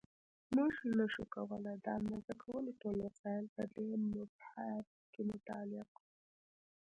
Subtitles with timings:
[0.55, 6.05] مونږ نشو کولای د اندازه کولو ټول وسایل په دې مبحث کې مطالعه کړو.